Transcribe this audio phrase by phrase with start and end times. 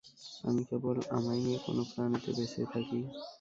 [0.43, 2.99] আমি কেবল আমায় নিয়ে কোন প্রাণেতে বেঁচে থাকি।